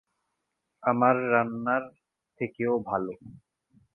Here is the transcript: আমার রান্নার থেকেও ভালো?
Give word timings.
আমার 0.83 1.15
রান্নার 1.31 1.83
থেকেও 2.39 2.73
ভালো? 2.89 3.13